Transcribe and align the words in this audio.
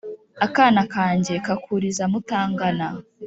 Akana 0.45 0.81
kanjye 0.93 1.33
kakuriza 1.45 2.03
mutangana 2.11 2.87